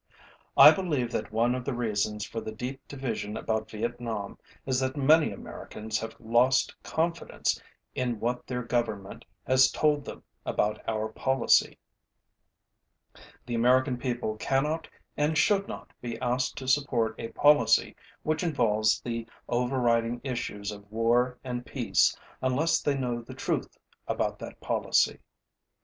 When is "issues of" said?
20.23-20.91